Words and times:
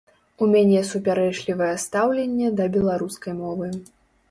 У 0.45 0.45
мяне 0.53 0.79
супярэчлівае 0.91 1.69
стаўленне 1.85 2.51
да 2.63 2.69
беларускай 2.79 3.39
мовы. 3.45 3.73